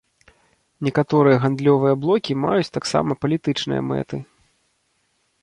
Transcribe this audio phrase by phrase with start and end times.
[0.87, 4.17] Некаторыя гандлёвыя блокі маюць таксама палітычныя мэты.